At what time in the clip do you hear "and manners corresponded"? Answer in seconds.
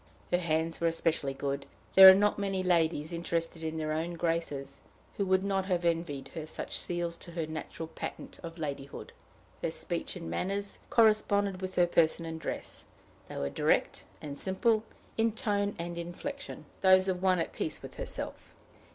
10.15-11.61